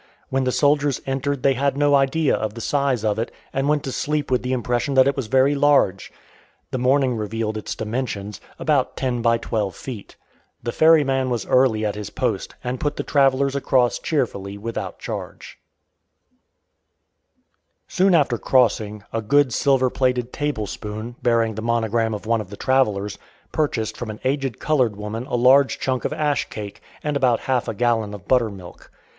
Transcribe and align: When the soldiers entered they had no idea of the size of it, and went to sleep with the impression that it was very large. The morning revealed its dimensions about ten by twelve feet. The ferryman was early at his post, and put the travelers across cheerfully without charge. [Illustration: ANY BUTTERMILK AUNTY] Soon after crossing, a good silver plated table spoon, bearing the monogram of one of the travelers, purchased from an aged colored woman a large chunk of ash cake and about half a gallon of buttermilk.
When 0.29 0.45
the 0.45 0.51
soldiers 0.51 0.99
entered 1.05 1.43
they 1.43 1.53
had 1.53 1.77
no 1.77 1.93
idea 1.93 2.35
of 2.35 2.55
the 2.55 2.59
size 2.61 3.05
of 3.05 3.19
it, 3.19 3.31
and 3.53 3.69
went 3.69 3.83
to 3.83 3.91
sleep 3.91 4.31
with 4.31 4.41
the 4.41 4.51
impression 4.51 4.95
that 4.95 5.07
it 5.07 5.15
was 5.15 5.27
very 5.27 5.53
large. 5.53 6.11
The 6.71 6.79
morning 6.79 7.15
revealed 7.15 7.55
its 7.55 7.75
dimensions 7.75 8.41
about 8.57 8.97
ten 8.97 9.21
by 9.21 9.37
twelve 9.37 9.75
feet. 9.75 10.15
The 10.63 10.71
ferryman 10.71 11.29
was 11.29 11.45
early 11.45 11.85
at 11.85 11.93
his 11.93 12.09
post, 12.09 12.55
and 12.63 12.79
put 12.79 12.95
the 12.95 13.03
travelers 13.03 13.55
across 13.55 13.99
cheerfully 13.99 14.57
without 14.57 14.97
charge. 14.97 15.59
[Illustration: 17.85 18.07
ANY 18.07 18.11
BUTTERMILK 18.11 18.15
AUNTY] 18.15 18.15
Soon 18.15 18.15
after 18.19 18.43
crossing, 18.43 19.03
a 19.13 19.21
good 19.21 19.53
silver 19.53 19.91
plated 19.91 20.33
table 20.33 20.65
spoon, 20.65 21.15
bearing 21.21 21.53
the 21.53 21.61
monogram 21.61 22.15
of 22.15 22.25
one 22.25 22.41
of 22.41 22.49
the 22.49 22.57
travelers, 22.57 23.19
purchased 23.51 23.95
from 23.95 24.09
an 24.09 24.19
aged 24.23 24.57
colored 24.57 24.95
woman 24.95 25.27
a 25.27 25.35
large 25.35 25.77
chunk 25.77 26.03
of 26.05 26.13
ash 26.13 26.49
cake 26.49 26.81
and 27.03 27.15
about 27.15 27.41
half 27.41 27.67
a 27.67 27.75
gallon 27.75 28.15
of 28.15 28.27
buttermilk. 28.27 28.89